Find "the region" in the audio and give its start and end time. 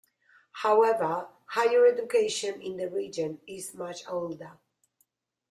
2.77-3.39